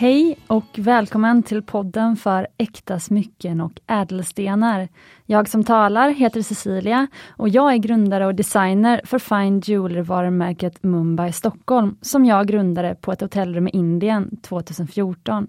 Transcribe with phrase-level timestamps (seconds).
[0.00, 4.88] Hej och välkommen till podden för äkta smycken och ädelstenar.
[5.26, 11.32] Jag som talar heter Cecilia och jag är grundare och designer för Fine Jewelry-varumärket Mumbai
[11.32, 15.46] Stockholm som jag grundade på ett hotellrum i Indien 2014.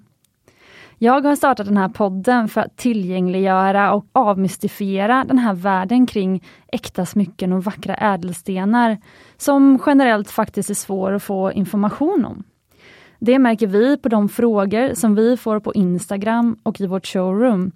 [0.97, 6.43] Jag har startat den här podden för att tillgängliggöra och avmystifiera den här världen kring
[6.67, 8.97] äkta smycken och vackra ädelstenar
[9.37, 12.43] som generellt faktiskt är svår att få information om.
[13.23, 17.71] Det märker vi på de frågor som vi får på Instagram och i vårt showroom.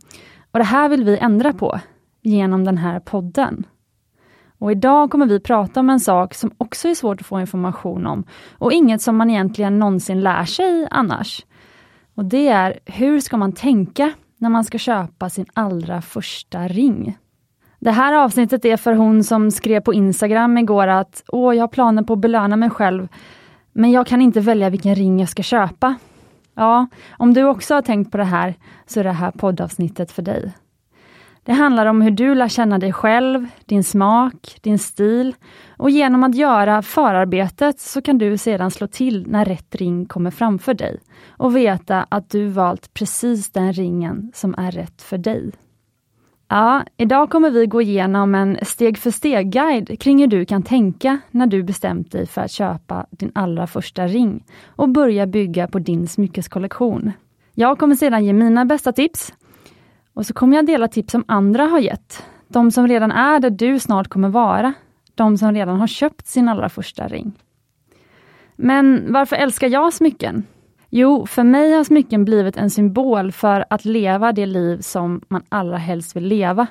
[0.52, 1.80] Och det här vill vi ändra på
[2.22, 3.68] genom den här podden.
[4.60, 8.08] Och idag kommer vi prata om en sak som också är svårt att få information
[8.08, 8.24] om
[8.58, 11.46] och inget som man egentligen någonsin lär sig annars.
[12.16, 17.18] Och det är, hur ska man tänka när man ska köpa sin allra första ring?
[17.80, 21.68] Det här avsnittet är för hon som skrev på Instagram igår att Åh, jag har
[21.68, 23.08] planer på att belöna mig själv
[23.78, 25.96] men jag kan inte välja vilken ring jag ska köpa.
[26.54, 26.88] Ja,
[27.18, 30.54] om du också har tänkt på det här, så är det här poddavsnittet för dig.
[31.44, 35.36] Det handlar om hur du lär känna dig själv, din smak, din stil
[35.78, 40.32] och genom att göra förarbetet så kan du sedan slå till när rätt ring kommer
[40.32, 45.52] framför dig och veta att du valt precis den ringen som är rätt för dig.
[46.48, 51.20] Ja, idag kommer vi gå igenom en steg för steg-guide kring hur du kan tänka
[51.32, 55.80] när du bestämt dig för att köpa din allra första ring och börja bygga på
[55.80, 57.12] din smyckeskollektion.
[57.54, 59.34] Jag kommer sedan ge mina bästa tips
[60.14, 62.24] och så kommer jag dela tips som andra har gett.
[62.48, 64.74] De som redan är där du snart kommer vara.
[65.16, 67.34] De som redan har köpt sin allra första ring.
[68.56, 70.44] Men varför älskar jag smycken?
[70.98, 75.44] Jo, för mig har smycken blivit en symbol för att leva det liv som man
[75.50, 76.68] allra helst vill leva.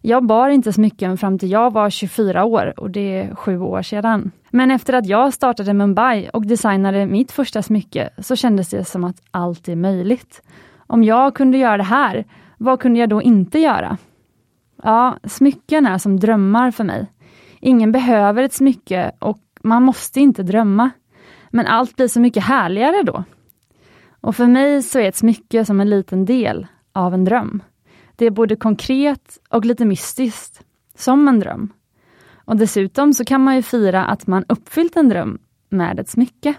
[0.00, 3.82] Jag bar inte smycken fram till jag var 24 år och det är sju år
[3.82, 4.30] sedan.
[4.50, 9.04] Men efter att jag startade Mumbai och designade mitt första smycke så kändes det som
[9.04, 10.42] att allt är möjligt.
[10.86, 12.24] Om jag kunde göra det här,
[12.58, 13.96] vad kunde jag då inte göra?
[14.82, 17.06] Ja, smycken är som drömmar för mig.
[17.60, 20.90] Ingen behöver ett smycke och man måste inte drömma.
[21.50, 23.24] Men allt blir så mycket härligare då.
[24.20, 27.62] Och för mig så är ett smycke som en liten del av en dröm.
[28.16, 30.62] Det är både konkret och lite mystiskt,
[30.94, 31.72] som en dröm.
[32.44, 35.38] Och dessutom så kan man ju fira att man uppfyllt en dröm
[35.68, 36.54] med ett smycke.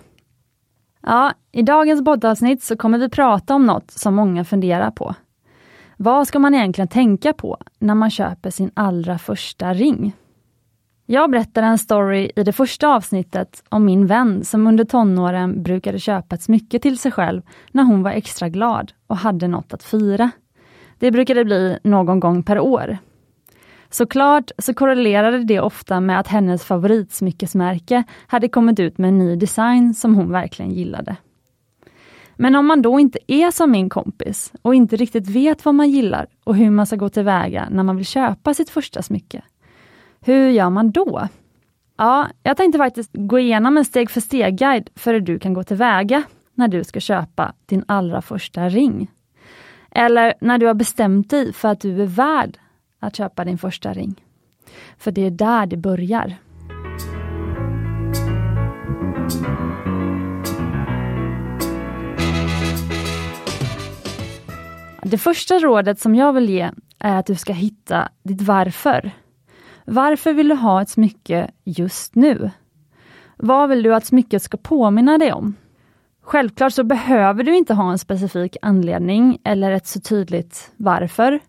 [1.01, 5.16] Ja, i dagens poddavsnitt så kommer vi prata om något som många funderar på.
[5.97, 10.13] Vad ska man egentligen tänka på när man köper sin allra första ring?
[11.11, 15.99] Jag berättar en story i det första avsnittet om min vän som under tonåren brukade
[15.99, 17.41] köpa ett smycke till sig själv
[17.72, 20.31] när hon var extra glad och hade något att fira.
[20.99, 22.97] Det brukade bli någon gång per år.
[23.89, 29.35] Såklart så korrelerade det ofta med att hennes favoritsmyckesmärke hade kommit ut med en ny
[29.35, 31.16] design som hon verkligen gillade.
[32.35, 35.89] Men om man då inte är som min kompis och inte riktigt vet vad man
[35.89, 39.41] gillar och hur man ska gå tillväga när man vill köpa sitt första smycke,
[40.26, 41.28] hur gör man då?
[41.98, 45.64] Ja, jag tänkte faktiskt gå igenom en steg för steg-guide för hur du kan gå
[45.64, 46.24] tillväga
[46.54, 49.12] när du ska köpa din allra första ring.
[49.92, 52.58] Eller när du har bestämt dig för att du är värd
[53.00, 54.24] att köpa din första ring.
[54.98, 56.36] För det är där det börjar.
[65.03, 69.12] Det första rådet som jag vill ge är att du ska hitta ditt varför.
[69.86, 72.52] Varför vill du ha ett smycke just nu?
[73.38, 75.56] Vad vill du att smycket ska påminna dig om?
[76.22, 81.40] Självklart så behöver du inte ha en specifik anledning eller ett så tydligt varför.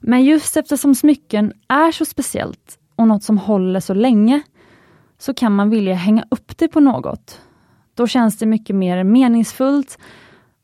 [0.00, 4.42] Men just eftersom smycken är så speciellt och något som håller så länge,
[5.18, 7.40] så kan man vilja hänga upp det på något.
[7.94, 9.98] Då känns det mycket mer meningsfullt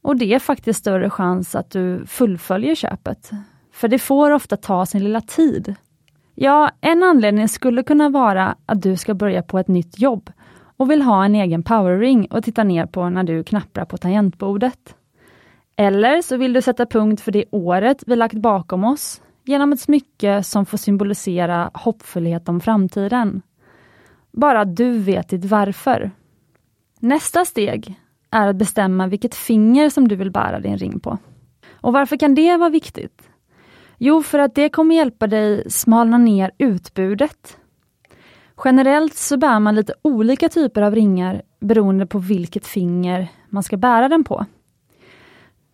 [0.03, 3.31] och det är faktiskt större chans att du fullföljer köpet.
[3.73, 5.75] För det får ofta ta sin lilla tid.
[6.39, 10.31] Ja, en anledning skulle kunna vara att du ska börja på ett nytt jobb
[10.77, 14.95] och vill ha en egen powerring att titta ner på när du knapprar på tangentbordet.
[15.77, 19.81] Eller så vill du sätta punkt för det året vi lagt bakom oss genom ett
[19.81, 23.43] smycke som får symbolisera hoppfullhet om framtiden.
[24.33, 26.11] Bara du vet ditt varför.
[27.01, 28.01] Nästa steg
[28.31, 31.19] är att bestämma vilket finger som du vill bära din ring på.
[31.71, 33.31] Och varför kan det vara viktigt?
[33.99, 37.59] Jo, för att det kommer hjälpa dig smalna ner utbudet.
[38.65, 43.77] Generellt så bär man lite olika typer av ringar beroende på vilket finger man ska
[43.77, 44.47] bära den på.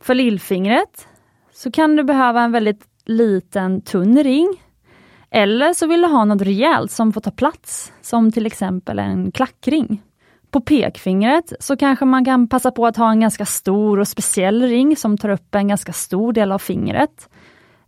[0.00, 1.08] För lillfingret
[1.52, 4.62] så kan du behöva en väldigt liten tunn ring.
[5.30, 9.32] Eller så vill du ha något rejält som får ta plats, som till exempel en
[9.32, 10.02] klackring.
[10.50, 14.62] På pekfingret så kanske man kan passa på att ha en ganska stor och speciell
[14.62, 17.28] ring som tar upp en ganska stor del av fingret.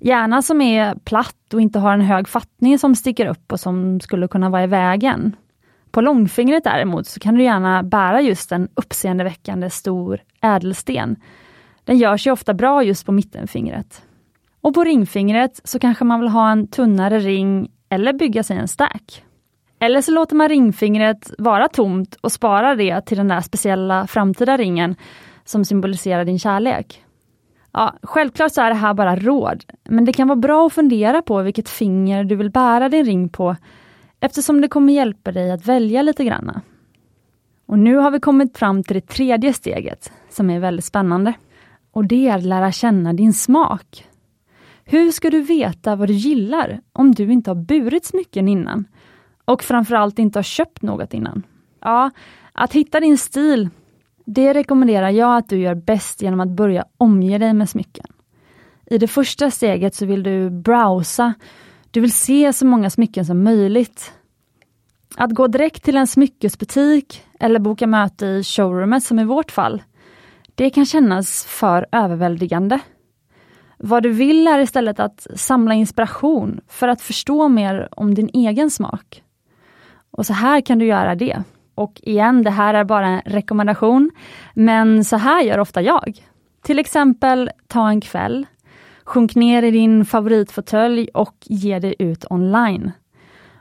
[0.05, 4.01] Gärna som är platt och inte har en hög fattning som sticker upp och som
[4.01, 5.37] skulle kunna vara i vägen.
[5.91, 11.17] På långfingret däremot så kan du gärna bära just en uppseendeväckande stor ädelsten.
[11.85, 14.03] Den gör sig ofta bra just på mittenfingret.
[14.61, 18.69] Och på ringfingret så kanske man vill ha en tunnare ring eller bygga sig en
[18.69, 19.25] stack.
[19.79, 24.57] Eller så låter man ringfingret vara tomt och sparar det till den där speciella framtida
[24.57, 24.97] ringen
[25.45, 27.04] som symboliserar din kärlek.
[27.77, 31.23] Ja, självklart så är det här bara råd, men det kan vara bra att fundera
[31.23, 33.57] på vilket finger du vill bära din ring på
[34.21, 36.63] eftersom det kommer hjälpa dig att välja lite granna.
[37.67, 41.35] Och nu har vi kommit fram till det tredje steget som är väldigt spännande.
[41.93, 44.07] Och det är att lära känna din smak.
[44.85, 48.85] Hur ska du veta vad du gillar om du inte har burit smycken innan?
[49.45, 51.43] Och framförallt inte har köpt något innan.
[51.81, 52.11] Ja,
[52.53, 53.69] att hitta din stil,
[54.25, 58.07] det rekommenderar jag att du gör bäst genom att börja omge dig med smycken.
[58.87, 61.35] I det första steget så vill du browsa,
[61.91, 64.13] du vill se så många smycken som möjligt.
[65.17, 69.83] Att gå direkt till en smyckesbutik eller boka möte i showroomet som i vårt fall,
[70.55, 72.81] det kan kännas för överväldigande.
[73.79, 78.71] Vad du vill är istället att samla inspiration för att förstå mer om din egen
[78.71, 79.23] smak.
[80.11, 81.43] Och så här kan du göra det.
[81.75, 84.11] Och igen, det här är bara en rekommendation,
[84.55, 86.25] men så här gör ofta jag.
[86.63, 88.47] Till exempel, ta en kväll,
[89.05, 92.93] sjunk ner i din favoritfåtölj och ge dig ut online.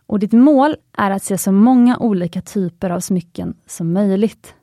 [0.07, 4.55] Och ditt mål är att se så många olika typer av smycken som möjligt.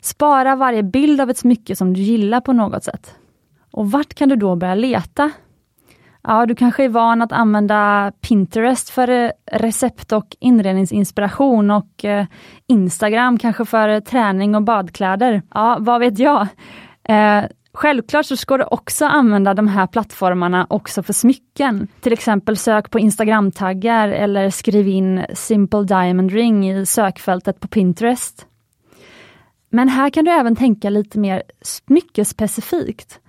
[0.00, 3.14] Spara varje bild av ett smycke som du gillar på något sätt.
[3.70, 5.30] Och vart kan du då börja leta?
[6.22, 12.26] Ja, du kanske är van att använda Pinterest för eh, recept och inredningsinspiration och eh,
[12.66, 15.42] Instagram kanske för eh, träning och badkläder.
[15.54, 16.46] Ja, vad vet jag?
[17.72, 21.88] Självklart så ska du också använda de här plattformarna också för smycken.
[22.00, 28.46] Till exempel sök på Instagram-taggar eller skriv in Simple Diamond Ring i sökfältet på Pinterest.
[29.70, 33.20] Men här kan du även tänka lite mer smyckespecifikt.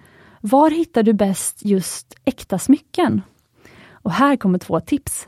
[0.44, 3.22] Var hittar du bäst just äkta smycken?
[3.92, 5.28] Och här kommer två tips.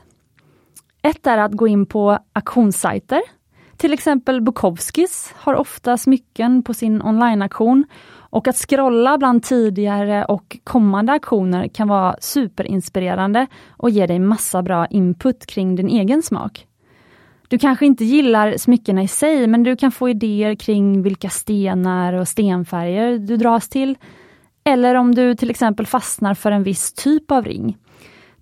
[1.02, 3.22] Ett är att gå in på auktionssajter.
[3.76, 7.84] Till exempel Bukowskis har ofta smycken på sin onlineauktion
[8.16, 14.62] och att scrolla bland tidigare och kommande aktioner kan vara superinspirerande och ge dig massa
[14.62, 16.66] bra input kring din egen smak.
[17.48, 22.12] Du kanske inte gillar smyckena i sig, men du kan få idéer kring vilka stenar
[22.12, 23.96] och stenfärger du dras till.
[24.64, 27.76] Eller om du till exempel fastnar för en viss typ av ring.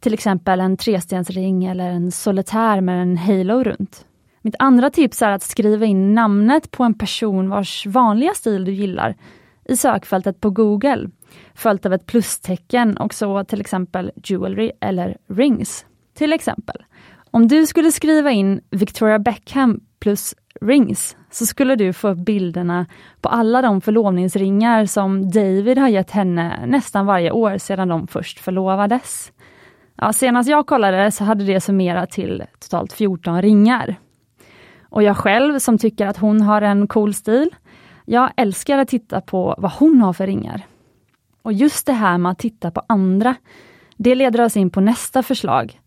[0.01, 4.07] Till exempel en trestensring eller en solitär med en halo runt.
[4.43, 8.73] Mitt andra tips är att skriva in namnet på en person vars vanliga stil du
[8.73, 9.17] gillar
[9.65, 11.11] i sökfältet på Google,
[11.55, 15.87] följt av ett plustecken och så till exempel jewelry eller rings.
[16.15, 16.77] Till exempel,
[17.31, 22.87] om du skulle skriva in Victoria Beckham plus rings så skulle du få upp bilderna
[23.21, 28.41] på alla de förlovningsringar som David har gett henne nästan varje år sedan de först
[28.41, 29.33] förlovades.
[29.97, 33.97] Ja, senast jag kollade så hade det summerat till totalt 14 ringar.
[34.83, 37.51] Och jag själv som tycker att hon har en cool stil,
[38.05, 40.63] jag älskar att titta på vad hon har för ringar.
[41.43, 43.35] Och just det här med att titta på andra,
[43.97, 45.81] det leder oss in på nästa förslag,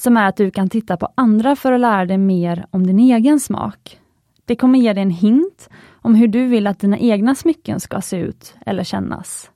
[0.00, 2.98] som är att du kan titta på andra för att lära dig mer om din
[2.98, 4.00] egen smak.
[4.44, 8.00] Det kommer ge dig en hint om hur du vill att dina egna smycken ska
[8.00, 9.50] se ut eller kännas.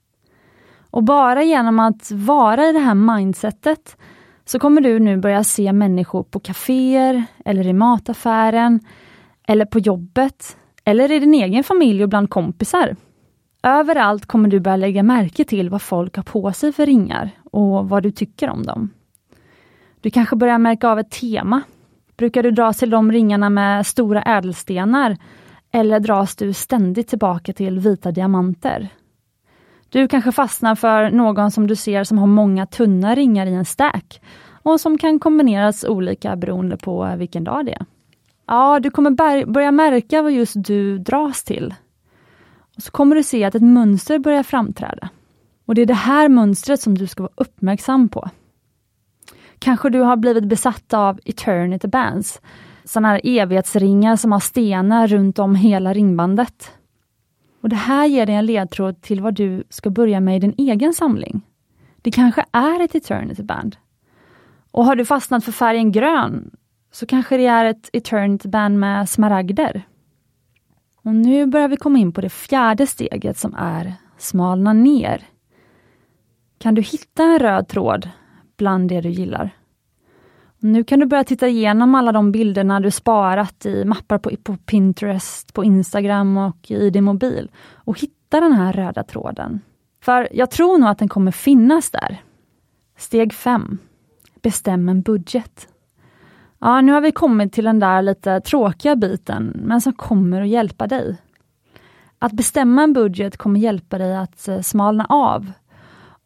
[0.90, 3.96] Och bara genom att vara i det här mindsetet
[4.44, 8.80] så kommer du nu börja se människor på kaféer eller i mataffären
[9.46, 12.96] eller på jobbet eller i din egen familj och bland kompisar.
[13.62, 17.88] Överallt kommer du börja lägga märke till vad folk har på sig för ringar och
[17.88, 18.90] vad du tycker om dem.
[20.04, 21.62] Du kanske börjar märka av ett tema.
[22.16, 25.16] Brukar du dras till de ringarna med stora ädelstenar?
[25.72, 28.88] Eller dras du ständigt tillbaka till vita diamanter?
[29.88, 33.64] Du kanske fastnar för någon som du ser som har många tunna ringar i en
[33.64, 34.20] stack
[34.62, 37.86] och som kan kombineras olika beroende på vilken dag det är.
[38.46, 39.10] Ja, du kommer
[39.46, 41.74] börja märka vad just du dras till.
[42.76, 45.08] Och Så kommer du se att ett mönster börjar framträda.
[45.66, 48.30] Och det är det här mönstret som du ska vara uppmärksam på.
[49.58, 52.40] Kanske du har blivit besatt av Eternity Bands,
[52.84, 56.70] sådana här evighetsringar som har stenar runt om hela ringbandet.
[57.60, 60.54] Och Det här ger dig en ledtråd till vad du ska börja med i din
[60.58, 61.42] egen samling.
[62.02, 63.76] Det kanske är ett Eternity Band.
[64.70, 66.50] Och har du fastnat för färgen grön,
[66.92, 69.82] så kanske det är ett Eternity Band med smaragder.
[71.04, 75.22] Och nu börjar vi komma in på det fjärde steget som är smalna ner.
[76.58, 78.10] Kan du hitta en röd tråd
[78.56, 79.50] bland det du gillar?
[80.58, 84.56] Nu kan du börja titta igenom alla de bilderna du sparat i mappar på, på
[84.56, 89.60] Pinterest, på Instagram och i din mobil och hitta den här röda tråden.
[90.02, 92.22] För jag tror nog att den kommer finnas där.
[92.96, 93.78] Steg 5.
[94.42, 95.68] Bestäm en budget.
[96.58, 100.48] Ja, nu har vi kommit till den där lite tråkiga biten, men som kommer att
[100.48, 101.16] hjälpa dig.
[102.18, 105.52] Att bestämma en budget kommer hjälpa dig att eh, smalna av.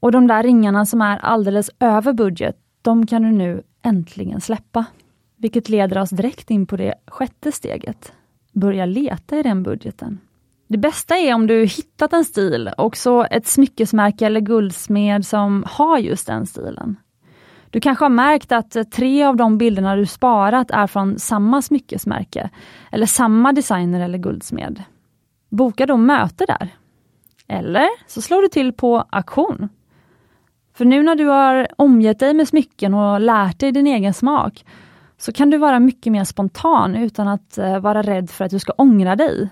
[0.00, 4.84] Och de där ringarna som är alldeles över budget, de kan du nu äntligen släppa.
[5.36, 8.12] Vilket leder oss direkt in på det sjätte steget.
[8.52, 10.20] Börja leta i den budgeten.
[10.68, 15.98] Det bästa är om du hittat en stil, också ett smyckesmärke eller guldsmed som har
[15.98, 16.96] just den stilen.
[17.70, 22.50] Du kanske har märkt att tre av de bilderna du sparat är från samma smyckesmärke
[22.92, 24.82] eller samma designer eller guldsmed.
[25.48, 26.68] Boka då möte där.
[27.48, 29.68] Eller så slår du till på auktion.
[30.78, 34.64] För nu när du har omgett dig med smycken och lärt dig din egen smak,
[35.16, 38.58] så kan du vara mycket mer spontan utan att eh, vara rädd för att du
[38.58, 39.48] ska ångra dig.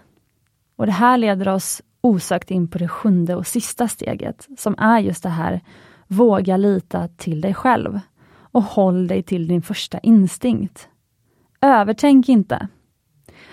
[0.77, 4.99] Och Det här leder oss osökt in på det sjunde och sista steget, som är
[4.99, 5.61] just det här,
[6.07, 8.01] våga lita till dig själv
[8.41, 10.89] och håll dig till din första instinkt.
[11.61, 12.69] Övertänk inte.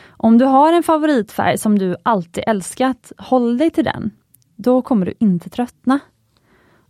[0.08, 4.12] Om du har en favoritfärg som du alltid älskat, håll dig till den.
[4.56, 6.00] Då kommer du inte tröttna.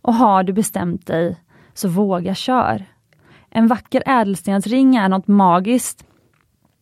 [0.04, 1.36] Och har du bestämt dig,
[1.74, 2.84] så våga kör.
[3.50, 6.04] En vacker ädelstensring är något magiskt.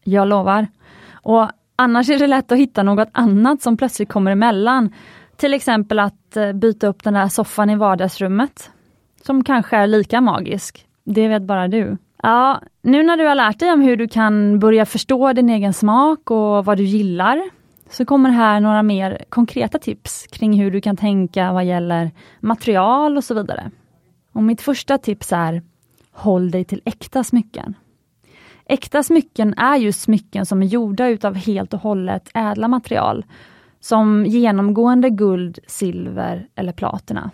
[0.04, 0.66] Jag lovar.
[1.12, 4.94] Och annars är det lätt att hitta något annat som plötsligt kommer emellan.
[5.36, 8.70] Till exempel att eh, byta upp den där soffan i vardagsrummet,
[9.24, 10.86] som kanske är lika magisk.
[11.04, 11.96] Det vet bara du.
[12.22, 15.72] Ja, nu när du har lärt dig om hur du kan börja förstå din egen
[15.72, 17.42] smak och vad du gillar,
[17.92, 23.16] så kommer här några mer konkreta tips kring hur du kan tänka vad gäller material
[23.16, 23.70] och så vidare.
[24.32, 25.62] Och mitt första tips är
[26.12, 27.74] Håll dig till äkta smycken.
[28.66, 33.24] Äkta smycken är just smycken som är gjorda utav helt och hållet ädla material,
[33.80, 37.30] som genomgående guld, silver eller platina.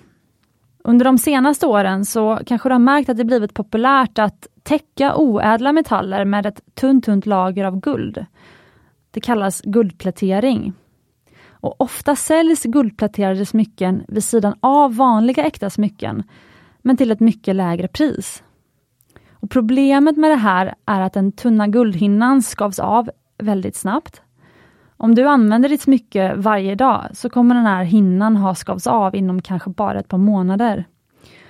[0.84, 5.16] Under de senaste åren så kanske du har märkt att det blivit populärt att täcka
[5.16, 8.26] oädla metaller med ett tunt, tunt lager av guld.
[9.18, 10.72] Det kallas guldplätering.
[11.50, 16.22] Och ofta säljs guldpläterade smycken vid sidan av vanliga äkta smycken,
[16.82, 18.42] men till ett mycket lägre pris.
[19.32, 24.22] Och Problemet med det här är att den tunna guldhinnan skavs av väldigt snabbt.
[24.96, 29.16] Om du använder ditt smycke varje dag så kommer den här hinnan ha skavs av
[29.16, 30.84] inom kanske bara ett par månader.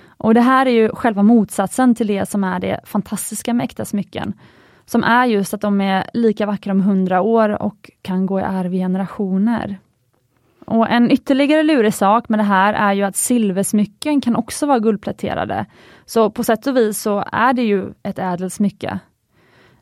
[0.07, 3.85] Och Det här är ju själva motsatsen till det som är det fantastiska med äkta
[3.85, 4.33] smycken,
[4.89, 8.43] som är just att de är lika vackra om hundra år och kan gå i
[8.43, 9.79] arv i generationer.
[10.65, 14.79] Och En ytterligare lurig sak med det här är ju att silversmycken kan också vara
[14.79, 15.65] guldpläterade.
[16.05, 18.99] Så på sätt och vis så är det ju ett ädelt smycke.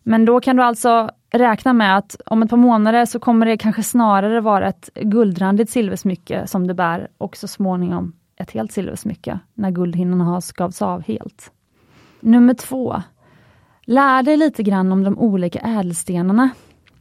[0.03, 3.57] Men då kan du alltså räkna med att om ett par månader så kommer det
[3.57, 9.39] kanske snarare vara ett guldrandigt silversmycke som du bär och så småningom ett helt silversmycke
[9.53, 11.51] när guldhinnan har skavts av helt.
[12.19, 13.01] Nummer två.
[13.89, 16.49] Lär dig lite grann om de olika ädelstenarna.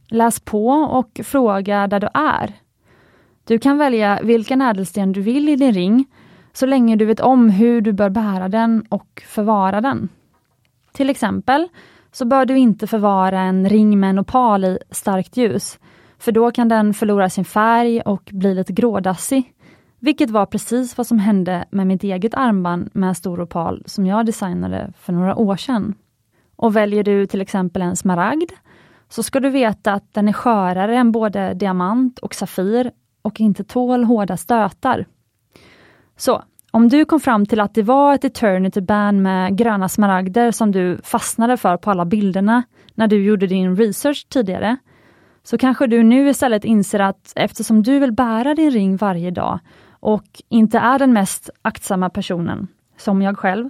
[0.07, 2.53] Läs på och fråga där du är.
[3.43, 6.05] Du kan välja vilken ädelsten du vill i din ring,
[6.53, 10.09] så länge du vet om hur du bör bära den och förvara den.
[10.91, 11.67] Till exempel
[12.11, 15.79] så bör du inte förvara en ring med en opal i starkt ljus,
[16.19, 19.53] för då kan den förlora sin färg och bli lite grådassig.
[19.99, 24.25] Vilket var precis vad som hände med mitt eget armband med stor opal som jag
[24.25, 25.95] designade för några år sedan.
[26.57, 28.51] Och väljer du till exempel en smaragd,
[29.09, 33.63] så ska du veta att den är skörare än både diamant och safir och inte
[33.63, 35.05] tål hårda stötar.
[36.17, 40.51] Så, om du kom fram till att det var ett Eternity Band med gröna smaragder
[40.51, 44.77] som du fastnade för på alla bilderna när du gjorde din research tidigare,
[45.43, 49.59] så kanske du nu istället inser att eftersom du vill bära din ring varje dag
[49.89, 53.69] och inte är den mest aktsamma personen, som jag själv,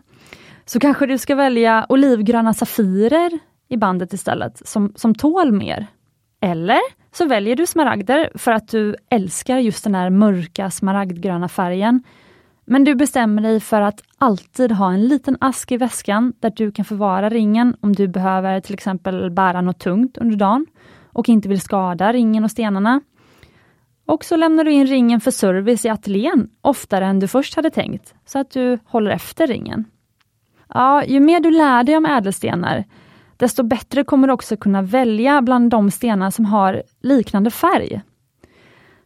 [0.69, 5.87] så kanske du ska välja olivgröna safirer i bandet istället, som, som tål mer.
[6.41, 6.79] Eller
[7.11, 12.03] så väljer du smaragder för att du älskar just den här mörka smaragdgröna färgen.
[12.65, 16.71] Men du bestämmer dig för att alltid ha en liten ask i väskan där du
[16.71, 20.65] kan förvara ringen om du behöver till exempel bära något tungt under dagen
[21.13, 23.01] och inte vill skada ringen och stenarna.
[24.05, 27.69] Och så lämnar du in ringen för service i ateljén oftare än du först hade
[27.69, 29.85] tänkt, så att du håller efter ringen.
[30.73, 32.83] Ja, ju mer du lär dig om ädelstenar,
[33.37, 38.01] desto bättre kommer du också kunna välja bland de stenar som har liknande färg.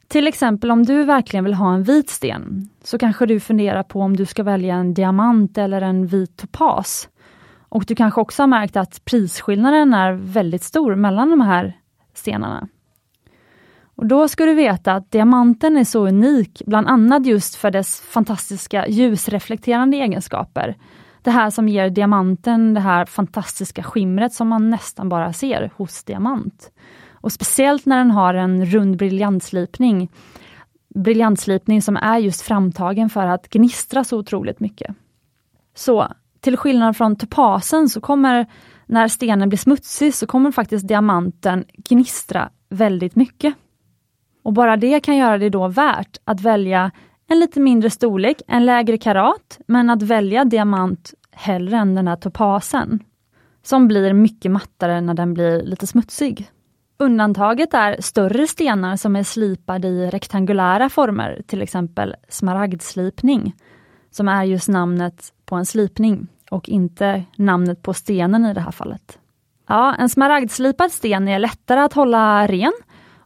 [0.08, 4.02] Till exempel om du verkligen vill ha en vit sten, så kanske du funderar på
[4.02, 7.10] om du ska välja en diamant eller en vit topas.
[7.70, 11.78] Och du kanske också har märkt att prisskillnaden är väldigt stor mellan de här
[12.14, 12.68] stenarna.
[13.96, 18.02] Och Då ska du veta att diamanten är så unik, bland annat just för dess
[18.02, 20.76] fantastiska ljusreflekterande egenskaper.
[21.24, 26.04] Det här som ger diamanten det här fantastiska skimret som man nästan bara ser hos
[26.04, 26.72] diamant.
[27.12, 30.12] Och speciellt när den har en rund briljantslipning.
[30.96, 34.96] Briljantslipning som är just framtagen för att gnistra så otroligt mycket.
[35.76, 36.08] Så
[36.40, 38.46] till skillnad från topasen så kommer,
[38.86, 43.56] när stenen blir smutsig, så kommer faktiskt diamanten gnistra väldigt mycket.
[44.44, 46.92] Och bara det kan göra det då värt att välja
[47.32, 52.16] en lite mindre storlek, en lägre karat, men att välja diamant hellre än den här
[52.16, 53.00] topasen.
[53.64, 56.50] Som blir mycket mattare när den blir lite smutsig.
[56.98, 63.56] Undantaget är större stenar som är slipade i rektangulära former, till exempel smaragdslipning,
[64.10, 68.72] som är just namnet på en slipning och inte namnet på stenen i det här
[68.72, 69.20] fallet.
[69.68, 72.74] Ja, en smaragdslipad sten är lättare att hålla ren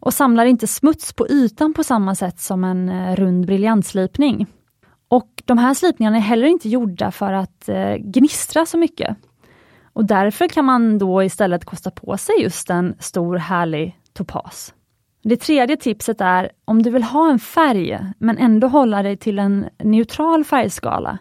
[0.05, 4.47] och samlar inte smuts på ytan på samma sätt som en eh, rund briljantslipning.
[5.07, 9.17] Och de här slipningarna är heller inte gjorda för att eh, gnistra så mycket.
[9.93, 14.73] Och därför kan man då istället kosta på sig just en stor härlig topas.
[15.23, 19.39] Det tredje tipset är om du vill ha en färg men ändå hålla dig till
[19.39, 21.17] en neutral färgskala.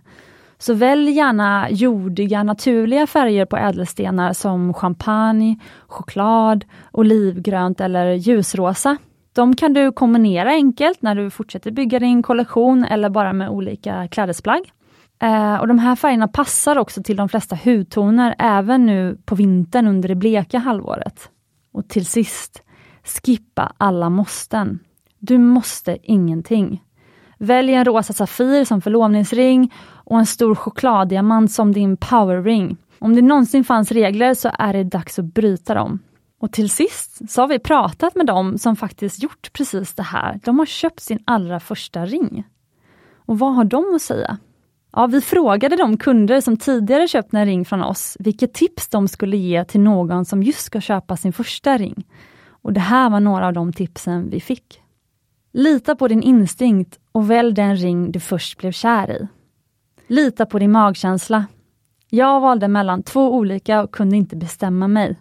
[0.66, 5.56] Så välj gärna jordiga naturliga färger på ädelstenar som champagne,
[5.86, 8.96] choklad, olivgrönt eller ljusrosa.
[9.32, 14.08] De kan du kombinera enkelt när du fortsätter bygga din kollektion eller bara med olika
[14.08, 14.72] klädesplagg.
[15.22, 19.86] Eh, och De här färgerna passar också till de flesta hudtoner även nu på vintern
[19.86, 21.30] under det bleka halvåret.
[21.72, 22.62] Och till sist,
[23.04, 24.78] skippa alla måsten.
[25.18, 26.82] Du måste ingenting.
[27.38, 29.72] Välj en rosa Safir som förlovningsring
[30.04, 32.76] och en stor chokladdiamant som din powerring.
[32.98, 35.98] Om det någonsin fanns regler så är det dags att bryta dem.
[36.40, 40.40] Och till sist så har vi pratat med dem som faktiskt gjort precis det här.
[40.44, 42.44] De har köpt sin allra första ring.
[43.16, 44.38] Och vad har de att säga?
[44.92, 49.08] Ja, vi frågade de kunder som tidigare köpt en ring från oss vilket tips de
[49.08, 52.04] skulle ge till någon som just ska köpa sin första ring.
[52.48, 54.80] Och det här var några av de tipsen vi fick.
[55.52, 59.26] Lita på din instinkt och välj den ring du först blev kär i.
[60.06, 61.46] Lita på din magkänsla.
[62.10, 65.20] Jag valde mellan två olika och kunde inte bestämma mig.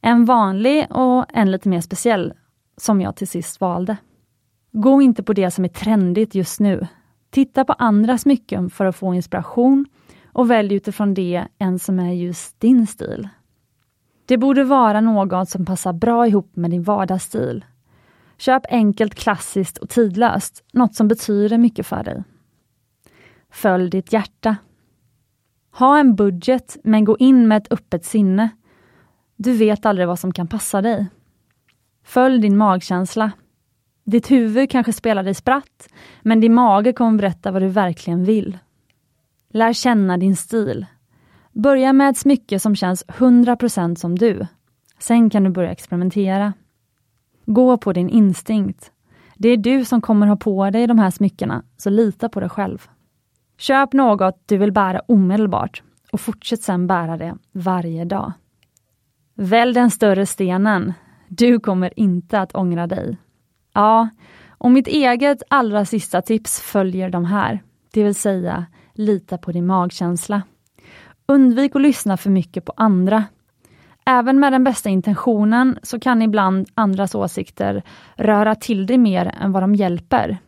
[0.00, 2.32] En vanlig och en lite mer speciell,
[2.76, 3.96] som jag till sist valde.
[4.72, 6.86] Gå inte på det som är trendigt just nu.
[7.30, 9.86] Titta på andra smycken för att få inspiration
[10.32, 13.28] och välj utifrån det en som är just din stil.
[14.26, 17.64] Det borde vara något som passar bra ihop med din vardagsstil.
[18.38, 22.22] Köp enkelt, klassiskt och tidlöst, något som betyder mycket för dig.
[23.50, 24.56] Följ ditt hjärta.
[25.70, 28.48] Ha en budget, men gå in med ett öppet sinne.
[29.36, 31.06] Du vet aldrig vad som kan passa dig.
[32.04, 33.30] Följ din magkänsla.
[34.04, 35.88] Ditt huvud kanske spelar dig spratt,
[36.22, 38.58] men din mage kommer berätta vad du verkligen vill.
[39.50, 40.86] Lär känna din stil.
[41.52, 44.46] Börja med ett smycke som känns 100% som du.
[44.98, 46.52] Sen kan du börja experimentera.
[47.46, 48.92] Gå på din instinkt.
[49.36, 52.48] Det är du som kommer ha på dig de här smyckena, så lita på dig
[52.48, 52.88] själv.
[53.58, 58.32] Köp något du vill bära omedelbart och fortsätt sedan bära det varje dag.
[59.34, 60.92] Välj den större stenen.
[61.28, 63.16] Du kommer inte att ångra dig.
[63.72, 64.08] Ja,
[64.48, 69.66] och mitt eget allra sista tips följer de här, det vill säga lita på din
[69.66, 70.42] magkänsla.
[71.26, 73.24] Undvik att lyssna för mycket på andra.
[74.06, 77.82] Även med den bästa intentionen så kan ibland andras åsikter
[78.16, 80.38] röra till dig mer än vad de hjälper.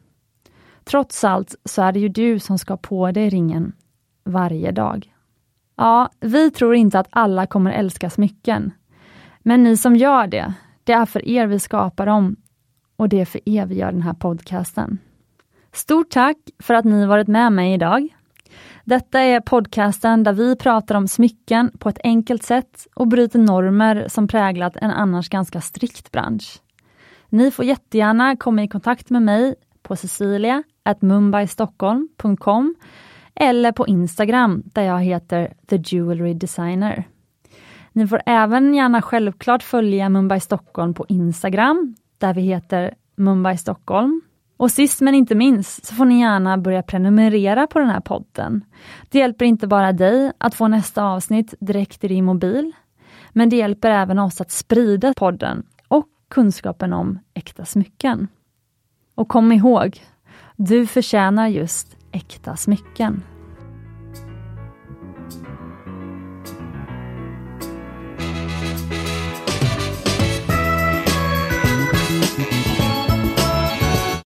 [0.91, 3.73] Trots allt så är det ju du som ska på dig ringen
[4.25, 5.15] varje dag.
[5.77, 8.73] Ja, vi tror inte att alla kommer älska smycken.
[9.39, 12.37] Men ni som gör det, det är för er vi skapar dem
[12.97, 14.99] och det är för er vi gör den här podcasten.
[15.73, 18.09] Stort tack för att ni varit med mig idag.
[18.85, 24.09] Detta är podcasten där vi pratar om smycken på ett enkelt sätt och bryter normer
[24.09, 26.61] som präglat en annars ganska strikt bransch.
[27.29, 30.63] Ni får jättegärna komma i kontakt med mig på Cecilia
[31.03, 32.75] MumbaiStockholm.com
[33.35, 37.05] eller på Instagram där jag heter The Jewelry Designer.
[37.93, 44.21] Ni får även gärna självklart följa Mumbai Stockholm på Instagram där vi heter Mumbai Stockholm.
[44.57, 48.65] Och sist men inte minst så får ni gärna börja prenumerera på den här podden.
[49.09, 52.73] Det hjälper inte bara dig att få nästa avsnitt direkt i din mobil,
[53.33, 58.29] men det hjälper även oss att sprida podden och kunskapen om äkta smycken.
[59.15, 60.01] Och kom ihåg,
[60.63, 63.23] du förtjänar just äkta smycken.